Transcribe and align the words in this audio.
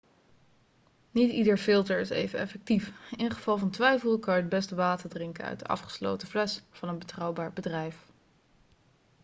niet 1.11 1.31
ieder 1.31 1.57
filter 1.57 1.99
is 1.99 2.09
even 2.09 2.39
effectief 2.39 2.91
in 3.15 3.31
geval 3.33 3.57
van 3.57 3.69
twijfel 3.69 4.19
kan 4.19 4.33
je 4.35 4.39
het 4.41 4.49
beste 4.49 4.75
water 4.75 5.09
drinken 5.09 5.43
uit 5.45 5.61
een 5.61 5.67
afgesloten 5.67 6.27
fles 6.27 6.63
van 6.71 6.89
een 6.89 6.99
betrouwbaar 6.99 7.53
bedrijf 7.53 8.05